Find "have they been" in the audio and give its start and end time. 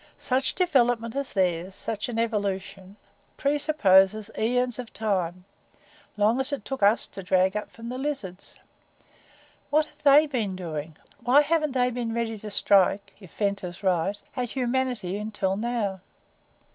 9.85-10.55